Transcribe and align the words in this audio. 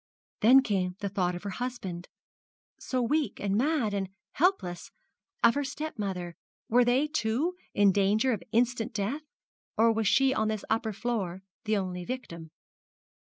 Then 0.39 0.63
came 0.63 0.95
the 0.97 1.09
thought 1.09 1.35
of 1.35 1.43
her 1.43 1.51
husband 1.61 2.07
so 2.79 3.03
weak, 3.03 3.39
and 3.39 3.55
mad, 3.55 3.93
and 3.93 4.09
helpless 4.31 4.89
of 5.43 5.53
her 5.53 5.63
stepmother. 5.63 6.33
Were 6.67 6.83
they, 6.83 7.05
too, 7.07 7.53
in 7.75 7.91
danger 7.91 8.33
of 8.33 8.41
instant 8.51 8.95
death? 8.95 9.21
Or 9.77 9.91
was 9.93 10.07
she 10.07 10.33
on 10.33 10.47
this 10.47 10.65
upper 10.71 10.91
floor 10.91 11.43
the 11.65 11.77
only 11.77 12.03
victim? 12.03 12.49